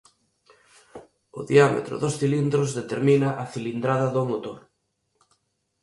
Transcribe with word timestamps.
O 1.39 1.41
diámetro 1.51 1.95
dos 2.03 2.17
cilindros 2.19 2.69
determina 2.79 3.29
a 3.41 3.43
cilindrada 3.53 4.07
do 4.15 4.23
motor. 4.31 4.59